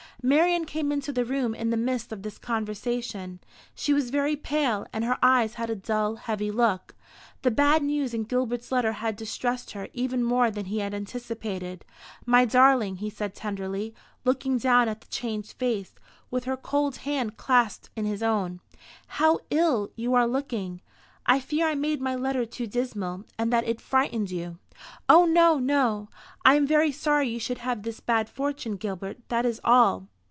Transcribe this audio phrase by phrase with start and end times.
[0.23, 3.39] Marian came into the room in the midst of this conversation.
[3.73, 6.93] She was very pale, and her eyes had a dull, heavy look.
[7.41, 11.83] The bad news in Gilbert's letter had distressed her even more than he had anticipated.
[12.23, 15.95] "My darling," he said tenderly, looking down at the changed face,
[16.29, 18.59] with her cold hand clasped in his own,
[19.07, 20.81] "how ill you are looking!
[21.25, 24.59] I fear I made my letter too dismal, and that it frightened you."
[25.07, 26.09] "Oh no, no.
[26.43, 30.07] I am very sorry you should have this bad fortune, Gilbert, that is all."